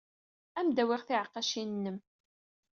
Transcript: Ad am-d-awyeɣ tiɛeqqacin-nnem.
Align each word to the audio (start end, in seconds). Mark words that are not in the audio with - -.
Ad 0.59 0.59
am-d-awyeɣ 0.63 1.01
tiɛeqqacin-nnem. 1.03 1.97